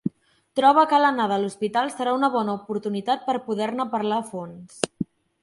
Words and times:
Troba 0.59 0.85
que 0.93 1.01
l'anada 1.03 1.35
a 1.39 1.43
l'hospital 1.43 1.91
serà 1.97 2.15
una 2.21 2.31
bona 2.37 2.57
oportunitat 2.61 3.23
per 3.29 3.37
poder-ne 3.51 3.87
parlar 3.95 4.19
a 4.23 4.27
fons. 4.33 4.83